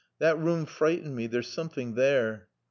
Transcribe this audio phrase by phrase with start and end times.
[0.17, 1.27] That room frightened me.
[1.27, 2.47] There's something there."